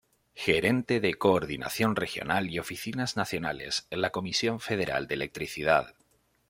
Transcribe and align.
Gerente 0.33 0.99
de 0.99 1.13
Coordinación 1.13 1.95
Regional 1.95 2.49
y 2.49 2.57
Oficinas 2.57 3.17
Nacionales 3.17 3.85
en 3.91 4.01
la 4.01 4.09
Comisión 4.09 4.59
Federal 4.59 5.05
de 5.05 5.13
Electricidad. 5.13 5.93